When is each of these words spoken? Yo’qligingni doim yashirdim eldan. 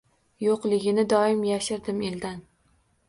Yo’qligingni 0.43 1.05
doim 1.13 1.45
yashirdim 1.49 2.01
eldan. 2.09 2.45